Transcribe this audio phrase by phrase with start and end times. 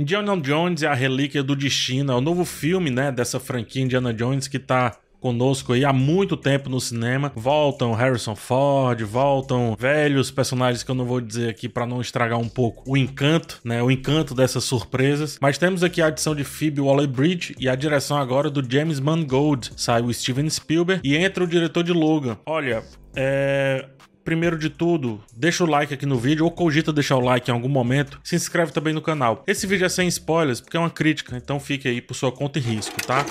[0.00, 4.14] Indiana Jones é a relíquia do destino, é o novo filme, né, dessa franquia Indiana
[4.14, 7.30] Jones que tá conosco aí há muito tempo no cinema.
[7.36, 12.38] Voltam Harrison Ford, voltam velhos personagens que eu não vou dizer aqui para não estragar
[12.38, 13.82] um pouco o encanto, né?
[13.82, 15.36] O encanto dessas surpresas.
[15.38, 19.70] Mas temos aqui a adição de Phoebe Waller-Bridge e a direção agora do James Mangold.
[19.76, 22.38] Sai o Steven Spielberg e entra o diretor de Logan.
[22.46, 22.82] Olha,
[23.14, 23.84] é
[24.30, 27.52] primeiro de tudo, deixa o like aqui no vídeo ou cogita deixar o like em
[27.52, 28.20] algum momento.
[28.22, 29.42] Se inscreve também no canal.
[29.44, 32.60] Esse vídeo é sem spoilers porque é uma crítica, então fique aí por sua conta
[32.60, 33.26] e risco, tá?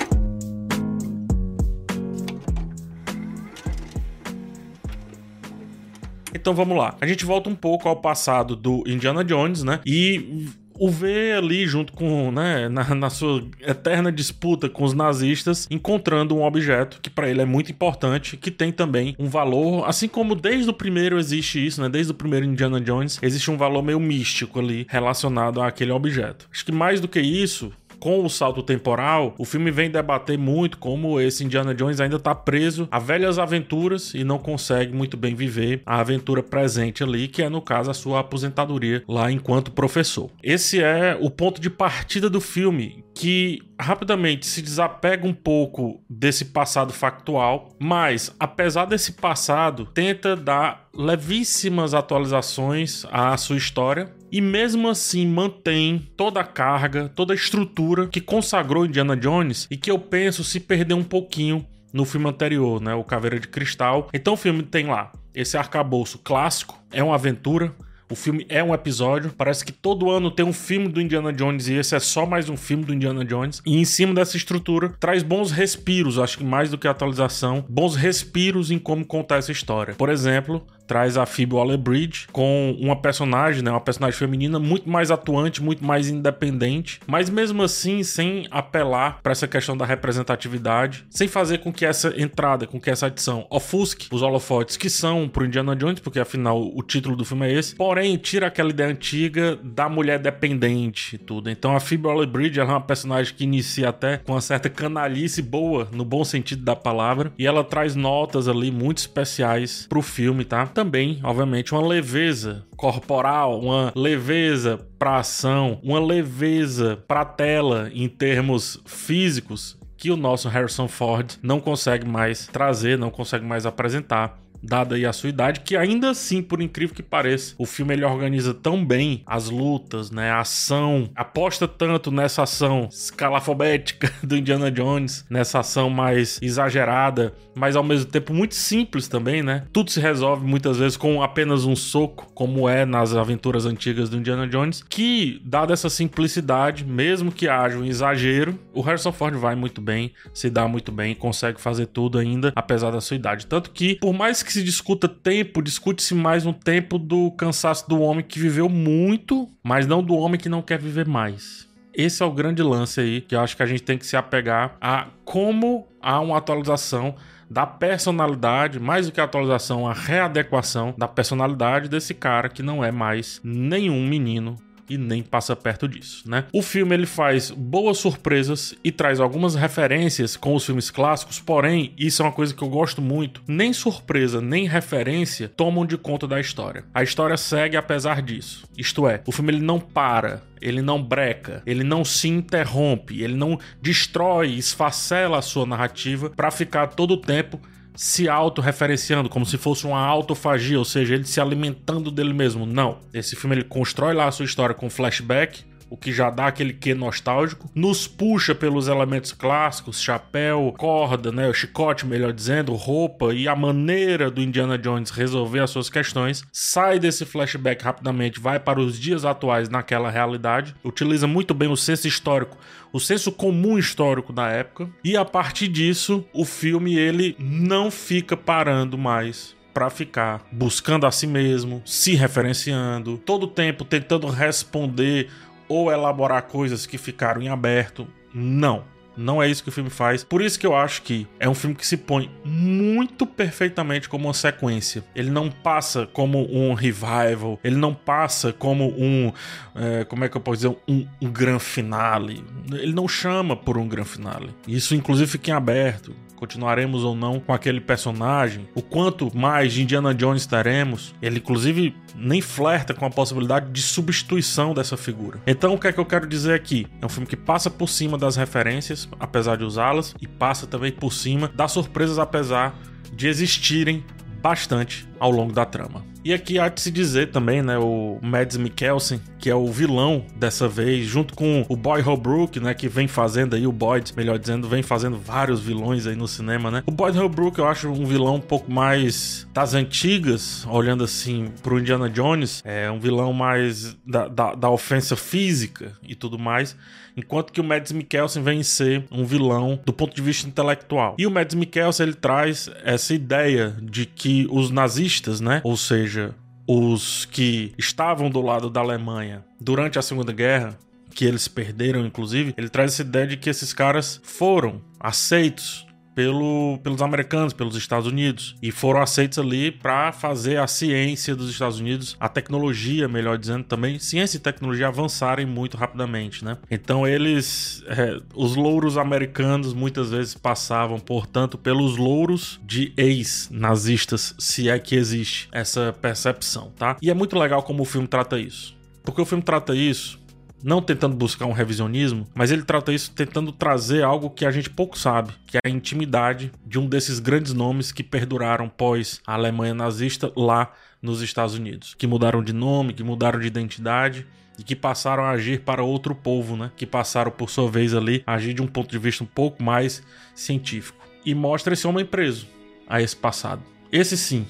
[6.35, 6.97] Então vamos lá.
[6.99, 9.79] A gente volta um pouco ao passado do Indiana Jones, né?
[9.85, 10.49] E
[10.79, 16.35] o V ali junto com, né, na, na, sua eterna disputa com os nazistas, encontrando
[16.35, 20.33] um objeto que para ele é muito importante, que tem também um valor, assim como
[20.33, 23.99] desde o primeiro existe isso, né, desde o primeiro Indiana Jones, existe um valor meio
[23.99, 26.47] místico ali relacionado àquele objeto.
[26.51, 30.77] Acho que mais do que isso, com o salto temporal, o filme vem debater muito
[30.77, 35.35] como esse Indiana Jones ainda está preso a velhas aventuras e não consegue muito bem
[35.35, 40.29] viver a aventura presente ali, que é no caso a sua aposentadoria lá enquanto professor.
[40.41, 46.45] Esse é o ponto de partida do filme, que rapidamente se desapega um pouco desse
[46.45, 54.87] passado factual, mas apesar desse passado, tenta dar levíssimas atualizações à sua história e mesmo
[54.87, 59.99] assim mantém toda a carga, toda a estrutura que consagrou Indiana Jones e que eu
[59.99, 64.09] penso se perder um pouquinho no filme anterior, né, o Caveira de Cristal.
[64.13, 67.73] Então o filme tem lá esse arcabouço clássico, é uma aventura,
[68.11, 69.31] o filme é um episódio.
[69.37, 72.49] Parece que todo ano tem um filme do Indiana Jones e esse é só mais
[72.49, 73.61] um filme do Indiana Jones.
[73.65, 77.95] E em cima dessa estrutura traz bons respiros, acho que mais do que atualização, bons
[77.95, 79.93] respiros em como contar essa história.
[79.93, 85.11] Por exemplo, traz a Phoebe Waller-Bridge com uma personagem, né, uma personagem feminina muito mais
[85.11, 91.27] atuante, muito mais independente, mas mesmo assim sem apelar para essa questão da representatividade, sem
[91.27, 95.45] fazer com que essa entrada, com que essa adição ofusque os holofotes que são pro
[95.45, 99.59] Indiana Jones, porque afinal o título do filme é esse, porém tira aquela ideia antiga
[99.63, 101.51] da mulher dependente e tudo.
[101.51, 105.87] Então a Phoebe Waller-Bridge é uma personagem que inicia até com uma certa canalice boa,
[105.91, 110.65] no bom sentido da palavra, e ela traz notas ali muito especiais pro filme, tá?
[110.79, 118.81] Também, obviamente, uma leveza corporal, uma leveza para ação, uma leveza para tela em termos
[118.85, 124.95] físicos que o nosso Harrison Ford não consegue mais trazer, não consegue mais apresentar dada
[124.95, 128.53] aí a sua idade, que ainda assim, por incrível que pareça, o filme ele organiza
[128.53, 135.25] tão bem as lutas, né, a ação, aposta tanto nessa ação escalafobética do Indiana Jones,
[135.29, 139.63] nessa ação mais exagerada, mas ao mesmo tempo muito simples também, né?
[139.73, 144.17] Tudo se resolve muitas vezes com apenas um soco, como é nas aventuras antigas do
[144.17, 149.55] Indiana Jones, que dada essa simplicidade, mesmo que haja um exagero, o Harrison Ford vai
[149.55, 153.71] muito bem, se dá muito bem, consegue fazer tudo ainda apesar da sua idade, tanto
[153.71, 158.01] que por mais que que se discuta tempo, discute-se mais um tempo do cansaço do
[158.01, 161.69] homem que viveu muito, mas não do homem que não quer viver mais.
[161.93, 164.17] Esse é o grande lance aí que eu acho que a gente tem que se
[164.17, 167.13] apegar a como há uma atualização
[167.47, 172.83] da personalidade, mais do que a atualização, a readequação da personalidade desse cara que não
[172.83, 174.55] é mais nenhum menino
[174.89, 176.45] e nem passa perto disso, né?
[176.53, 181.93] O filme ele faz boas surpresas e traz algumas referências com os filmes clássicos, porém,
[181.97, 186.27] isso é uma coisa que eu gosto muito, nem surpresa nem referência tomam de conta
[186.27, 186.83] da história.
[186.93, 188.63] A história segue apesar disso.
[188.77, 193.35] Isto é, o filme ele não para, ele não breca, ele não se interrompe, ele
[193.35, 197.59] não destrói, esfacela a sua narrativa para ficar todo o tempo
[197.99, 202.65] se autorreferenciando, como se fosse uma autofagia, ou seja, ele se alimentando dele mesmo.
[202.65, 202.99] Não.
[203.13, 206.73] Esse filme ele constrói lá a sua história com flashback, o que já dá aquele
[206.73, 213.33] quê nostálgico, nos puxa pelos elementos clássicos, chapéu, corda, né, o chicote, melhor dizendo, roupa
[213.33, 218.59] e a maneira do Indiana Jones resolver as suas questões, sai desse flashback rapidamente, vai
[218.59, 222.57] para os dias atuais naquela realidade, utiliza muito bem o senso histórico,
[222.91, 228.35] o senso comum histórico da época, e a partir disso, o filme ele não fica
[228.35, 235.29] parando mais para ficar buscando a si mesmo, se referenciando, todo tempo tentando responder
[235.69, 238.07] ou elaborar coisas que ficaram em aberto.
[238.33, 238.83] Não.
[239.15, 240.23] Não é isso que o filme faz.
[240.23, 244.27] Por isso que eu acho que é um filme que se põe muito perfeitamente como
[244.27, 245.03] uma sequência.
[245.15, 249.31] Ele não passa como um revival, ele não passa como um.
[249.75, 250.77] É, como é que eu posso dizer?
[250.87, 252.43] Um, um finale.
[252.71, 254.49] Ele não chama por um gran finale.
[254.67, 259.83] Isso, inclusive, fica em aberto continuaremos ou não com aquele personagem, o quanto mais de
[259.83, 261.13] Indiana Jones teremos.
[261.21, 265.41] Ele, inclusive, nem flerta com a possibilidade de substituição dessa figura.
[265.45, 266.87] Então, o que é que eu quero dizer aqui?
[267.01, 270.91] É um filme que passa por cima das referências, apesar de usá-las, e passa também
[270.91, 272.75] por cima das surpresas, apesar
[273.13, 274.03] de existirem
[274.41, 276.03] bastante ao longo da trama.
[276.23, 280.25] E aqui há de se dizer também, né, o Mads Mikkelsen, que é o vilão
[280.35, 284.37] dessa vez, junto com o Boy Holbrook, né, que vem fazendo aí, o Boyd, melhor
[284.37, 286.83] dizendo, vem fazendo vários vilões aí no cinema, né.
[286.85, 291.79] O Boyd Holbrook eu acho um vilão um pouco mais das antigas, olhando assim pro
[291.79, 296.75] Indiana Jones, é um vilão mais da, da, da ofensa física e tudo mais,
[297.15, 301.15] enquanto que o Mads Mikkelsen vem ser um vilão do ponto de vista intelectual.
[301.17, 305.08] E o Mads Mikkelsen ele traz essa ideia de que os nazistas,
[305.41, 306.35] né, ou seja,
[306.67, 310.77] os que estavam do lado da Alemanha durante a Segunda Guerra,
[311.15, 315.88] que eles perderam inclusive, ele traz essa ideia de que esses caras foram aceitos
[316.19, 321.49] pelo, pelos americanos, pelos Estados Unidos, e foram aceitos ali para fazer a ciência dos
[321.49, 326.57] Estados Unidos, a tecnologia, melhor dizendo também, ciência e tecnologia avançarem muito rapidamente, né?
[326.69, 334.69] Então eles, é, os louros americanos muitas vezes passavam, portanto, pelos louros de ex-nazistas, se
[334.69, 336.97] é que existe essa percepção, tá?
[337.01, 338.77] E é muito legal como o filme trata isso.
[339.05, 340.19] Porque o filme trata isso
[340.63, 344.69] não tentando buscar um revisionismo, mas ele trata isso tentando trazer algo que a gente
[344.69, 349.33] pouco sabe, que é a intimidade de um desses grandes nomes que perduraram pós a
[349.33, 350.71] Alemanha nazista lá
[351.01, 354.27] nos Estados Unidos, que mudaram de nome, que mudaram de identidade
[354.57, 356.71] e que passaram a agir para outro povo, né?
[356.75, 359.63] Que passaram por sua vez ali a agir de um ponto de vista um pouco
[359.63, 360.03] mais
[360.35, 360.99] científico.
[361.25, 362.47] E mostra esse homem preso
[362.87, 363.61] a esse passado.
[363.91, 364.45] Esse sim,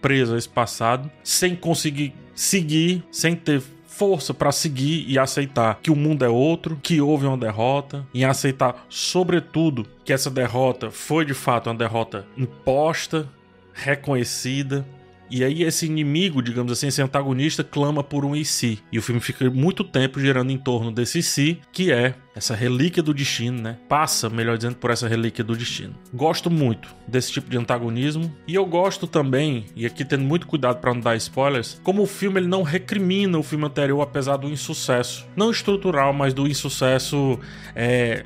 [0.00, 3.62] preso a esse passado, sem conseguir seguir, sem ter
[3.96, 8.24] força para seguir e aceitar que o mundo é outro, que houve uma derrota, e
[8.24, 13.28] aceitar, sobretudo, que essa derrota foi de fato uma derrota imposta,
[13.74, 14.84] reconhecida
[15.32, 18.80] e aí esse inimigo, digamos assim, esse antagonista clama por um IC.
[18.92, 23.02] E o filme fica muito tempo girando em torno desse IC, que é essa relíquia
[23.02, 23.78] do destino, né?
[23.88, 25.94] Passa, melhor dizendo, por essa relíquia do destino.
[26.12, 30.80] Gosto muito desse tipo de antagonismo e eu gosto também, e aqui tendo muito cuidado
[30.80, 34.50] para não dar spoilers, como o filme ele não recrimina o filme anterior apesar do
[34.50, 37.38] insucesso, não estrutural, mas do insucesso
[37.74, 38.22] é,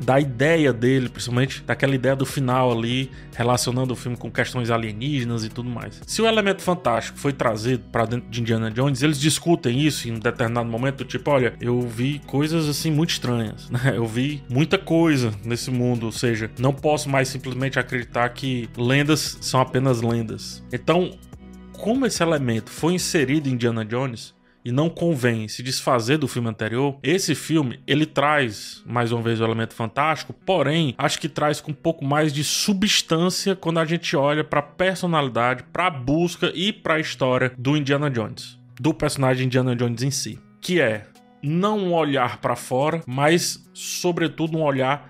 [0.00, 5.44] da ideia dele, principalmente daquela ideia do final ali, relacionando o filme com questões alienígenas
[5.44, 6.00] e tudo mais.
[6.06, 10.12] Se o elemento fantástico foi trazido para dentro de Indiana Jones, eles discutem isso em
[10.12, 13.94] um determinado momento, tipo, olha, eu vi coisas assim muito estranhas, né?
[13.94, 19.38] Eu vi muita coisa nesse mundo, ou seja, não posso mais simplesmente acreditar que lendas
[19.40, 20.62] são apenas lendas.
[20.72, 21.10] Então,
[21.72, 24.34] como esse elemento foi inserido em Indiana Jones,
[24.66, 29.40] e não convém se desfazer do filme anterior, esse filme ele traz mais uma vez
[29.40, 33.84] o elemento fantástico, porém acho que traz com um pouco mais de substância quando a
[33.84, 38.58] gente olha para a personalidade, para a busca e para a história do Indiana Jones,
[38.80, 41.06] do personagem Indiana Jones em si, que é
[41.40, 45.08] não um olhar para fora, mas sobretudo um olhar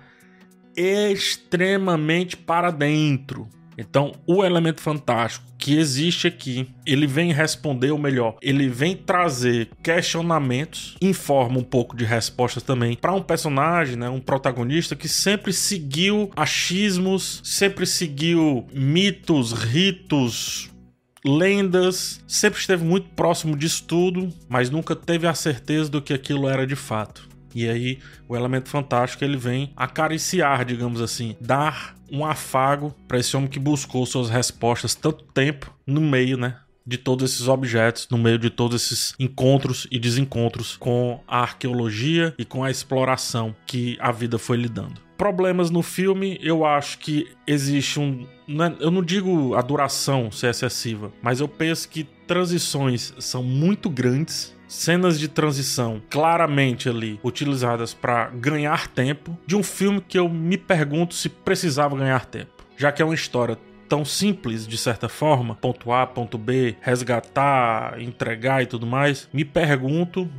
[0.75, 8.37] extremamente para dentro, então, o elemento fantástico que existe aqui, ele vem responder, ou melhor,
[8.41, 14.19] ele vem trazer questionamentos, informa um pouco de respostas também para um personagem, né, um
[14.19, 20.71] protagonista que sempre seguiu achismos, sempre seguiu mitos, ritos,
[21.23, 26.47] lendas, sempre esteve muito próximo disso tudo, mas nunca teve a certeza do que aquilo
[26.47, 27.27] era de fato.
[27.57, 27.97] E aí
[28.29, 33.59] o elemento fantástico ele vem acariciar, digamos assim, dar um afago para esse homem que
[33.59, 38.51] buscou suas respostas tanto tempo no meio, né, de todos esses objetos, no meio de
[38.51, 44.37] todos esses encontros e desencontros com a arqueologia e com a exploração que a vida
[44.37, 45.01] foi lhe dando.
[45.17, 48.27] Problemas no filme, eu acho que existe um.
[48.47, 53.89] É, eu não digo a duração ser excessiva, mas eu penso que transições são muito
[53.89, 60.27] grandes cenas de transição claramente ali utilizadas para ganhar tempo de um filme que eu
[60.27, 63.57] me pergunto se precisava ganhar tempo, já que é uma história
[63.87, 69.45] tão simples de certa forma, ponto A, ponto B, resgatar, entregar e tudo mais, me
[69.45, 70.29] pergunto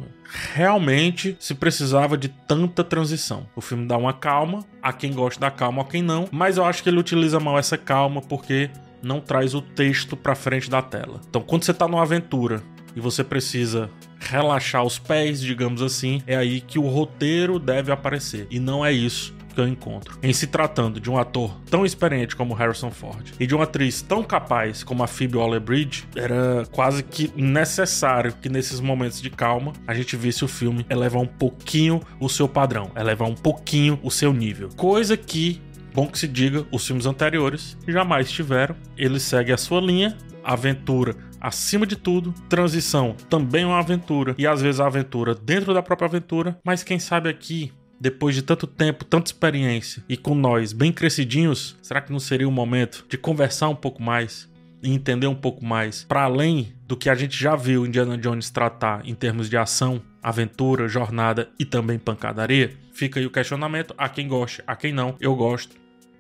[0.53, 3.47] realmente se precisava de tanta transição.
[3.57, 6.65] O filme dá uma calma, a quem gosta da calma, a quem não, mas eu
[6.65, 8.71] acho que ele utiliza mal essa calma porque
[9.03, 11.21] não traz o texto para frente da tela.
[11.29, 12.63] Então, quando você tá numa aventura
[12.95, 18.47] e você precisa relaxar os pés, digamos assim, é aí que o roteiro deve aparecer.
[18.51, 20.19] E não é isso que eu encontro.
[20.23, 24.01] Em se tratando de um ator tão experiente como Harrison Ford e de uma atriz
[24.01, 29.73] tão capaz como a Phoebe Waller-Bridge, era quase que necessário que nesses momentos de calma
[29.87, 34.11] a gente visse o filme elevar um pouquinho o seu padrão, elevar um pouquinho o
[34.11, 34.69] seu nível.
[34.77, 35.61] Coisa que
[35.95, 38.77] Bom que se diga, os filmes anteriores jamais tiveram.
[38.97, 44.47] Ele segue a sua linha, aventura acima de tudo, transição também é uma aventura e
[44.47, 48.67] às vezes a aventura dentro da própria aventura, mas quem sabe aqui depois de tanto
[48.67, 53.19] tempo, tanta experiência e com nós bem crescidinhos, será que não seria o momento de
[53.19, 54.49] conversar um pouco mais
[54.83, 58.51] e entender um pouco mais para além do que a gente já viu Indiana Jones
[58.51, 62.73] tratar em termos de ação, aventura, jornada e também pancadaria?
[62.93, 65.17] Fica aí o questionamento a quem gosta, a quem não.
[65.21, 65.77] Eu gosto,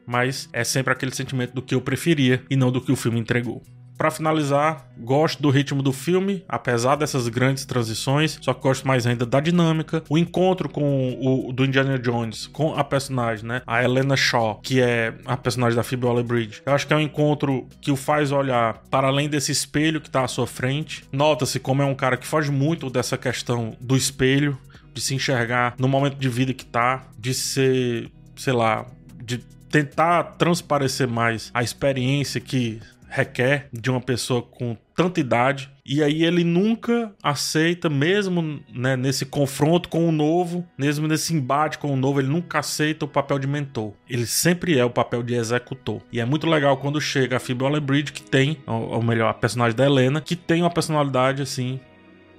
[0.06, 3.20] mas é sempre aquele sentimento do que eu preferia e não do que o filme
[3.20, 3.62] entregou.
[3.98, 9.08] Para finalizar, gosto do ritmo do filme, apesar dessas grandes transições, só que gosto mais
[9.08, 10.04] ainda da dinâmica.
[10.08, 13.60] O encontro com o do Indiana Jones com a personagem, né?
[13.66, 16.62] A Helena Shaw, que é a personagem da Phoebe Waller-Bridge.
[16.64, 20.06] Eu acho que é um encontro que o faz olhar para além desse espelho que
[20.06, 21.02] está à sua frente.
[21.12, 24.56] Nota-se como é um cara que foge muito dessa questão do espelho,
[24.94, 28.86] de se enxergar no momento de vida que tá, de ser, sei lá,
[29.24, 29.38] de
[29.68, 35.70] tentar transparecer mais a experiência que requer de uma pessoa com tanta idade.
[35.84, 41.78] E aí ele nunca aceita, mesmo né, nesse confronto com o novo, mesmo nesse embate
[41.78, 43.92] com o novo, ele nunca aceita o papel de mentor.
[44.08, 46.02] Ele sempre é o papel de executor.
[46.12, 49.76] E é muito legal quando chega a Phoebe Waller-Bridge, que tem, ou melhor, a personagem
[49.76, 51.80] da Helena, que tem uma personalidade assim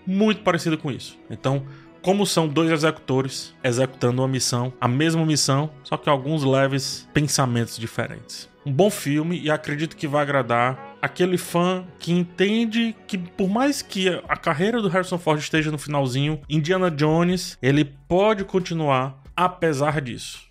[0.06, 1.18] muito parecida com isso.
[1.30, 1.66] Então,
[2.02, 7.78] como são dois executores executando uma missão, a mesma missão, só que alguns leves pensamentos
[7.78, 13.50] diferentes um bom filme e acredito que vai agradar aquele fã que entende que por
[13.50, 19.22] mais que a carreira do Harrison Ford esteja no finalzinho, Indiana Jones, ele pode continuar
[19.36, 20.42] apesar disso.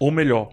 [0.00, 0.50] Ou melhor,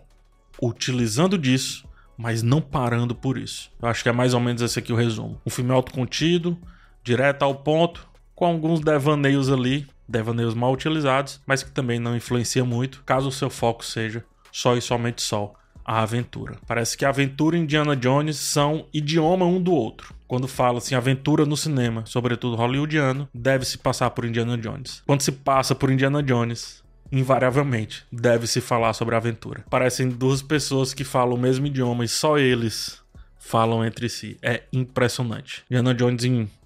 [0.61, 1.87] utilizando disso,
[2.17, 3.71] mas não parando por isso.
[3.81, 5.39] Eu acho que é mais ou menos esse aqui o resumo.
[5.45, 6.57] Um filme autocontido,
[7.03, 12.63] direto ao ponto, com alguns devaneios ali, devaneios mal utilizados, mas que também não influencia
[12.63, 15.53] muito, caso o seu foco seja só e somente só
[15.85, 16.55] a aventura.
[16.65, 20.15] Parece que aventura e Indiana Jones são idioma um do outro.
[20.27, 25.03] Quando fala assim, aventura no cinema, sobretudo hollywoodiano, deve-se passar por Indiana Jones.
[25.05, 29.63] Quando se passa por Indiana Jones, invariavelmente deve-se falar sobre aventura.
[29.69, 33.04] Parecem duas pessoas que falam o mesmo idioma e só eles
[33.45, 34.37] falam entre si.
[34.41, 35.63] É impressionante.
[35.69, 36.23] Indiana Jones,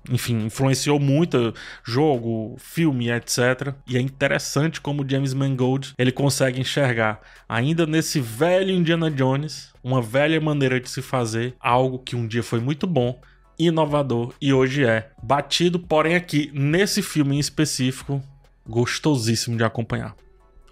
[0.09, 3.73] enfim, influenciou muito jogo, filme, etc.
[3.85, 10.01] E é interessante como James Mangold ele consegue enxergar, ainda nesse velho Indiana Jones, uma
[10.01, 13.19] velha maneira de se fazer algo que um dia foi muito bom,
[13.57, 18.23] inovador e hoje é batido, porém aqui nesse filme em específico,
[18.65, 20.15] gostosíssimo de acompanhar,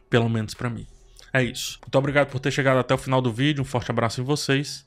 [0.10, 0.88] pelo menos para mim.
[1.34, 1.78] É isso.
[1.82, 3.62] Muito obrigado por ter chegado até o final do vídeo.
[3.62, 4.87] Um forte abraço em vocês.